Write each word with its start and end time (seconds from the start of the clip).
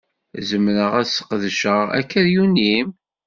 Zemreɣ 0.49 0.91
ad 1.01 1.07
ssqedceɣ 1.09 1.85
akeryun-im? 1.99 2.87